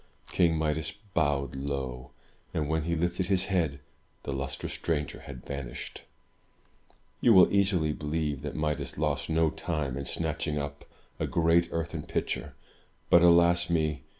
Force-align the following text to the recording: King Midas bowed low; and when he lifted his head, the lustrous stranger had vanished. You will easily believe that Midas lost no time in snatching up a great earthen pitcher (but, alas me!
King 0.31 0.57
Midas 0.57 0.89
bowed 1.13 1.55
low; 1.55 2.09
and 2.55 2.67
when 2.67 2.85
he 2.85 2.95
lifted 2.95 3.27
his 3.27 3.45
head, 3.45 3.79
the 4.23 4.33
lustrous 4.33 4.73
stranger 4.73 5.19
had 5.19 5.45
vanished. 5.45 6.01
You 7.19 7.33
will 7.33 7.53
easily 7.53 7.93
believe 7.93 8.41
that 8.41 8.55
Midas 8.55 8.97
lost 8.97 9.29
no 9.29 9.51
time 9.51 9.95
in 9.97 10.05
snatching 10.05 10.57
up 10.57 10.85
a 11.19 11.27
great 11.27 11.69
earthen 11.71 12.01
pitcher 12.01 12.55
(but, 13.11 13.21
alas 13.21 13.69
me! 13.69 14.01